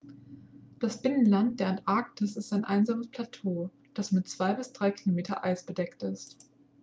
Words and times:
das 0.79 0.99
binnenland 1.03 1.59
der 1.59 1.67
antarktis 1.67 2.35
ist 2.35 2.53
ein 2.53 2.65
einsames 2.65 3.07
plateau 3.09 3.69
das 3.93 4.11
mit 4.11 4.25
2-3 4.25 4.89
km 4.89 5.35
eis 5.43 5.61
bedeckt 5.63 6.01
ist 6.01 6.37